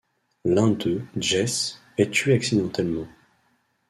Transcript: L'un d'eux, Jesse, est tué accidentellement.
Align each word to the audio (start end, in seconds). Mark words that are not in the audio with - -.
L'un 0.45 0.69
d'eux, 0.71 1.03
Jesse, 1.15 1.79
est 1.99 2.09
tué 2.09 2.33
accidentellement. 2.33 3.05